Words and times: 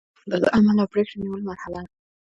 دا 0.29 0.35
د 0.43 0.45
عمل 0.55 0.75
او 0.81 0.91
پریکړې 0.91 1.17
نیولو 1.21 1.47
مرحله 1.49 1.79
ده. 1.85 1.89